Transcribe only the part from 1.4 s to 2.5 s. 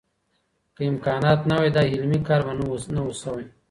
نه وای، دا علمي کار